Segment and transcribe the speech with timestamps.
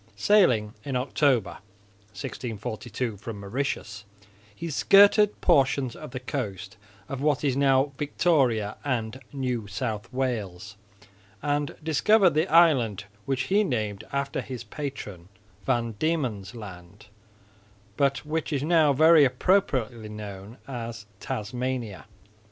[0.15, 1.59] Sailing in October,
[2.15, 4.03] 1642, from Mauritius,
[4.55, 6.75] he skirted portions of the coast
[7.07, 10.75] of what is now Victoria and New South Wales
[11.43, 15.29] and discovered the island which he named after his patron
[15.67, 17.05] Van Diemen's land,
[17.95, 22.07] but which is now very appropriately known as Tasmania.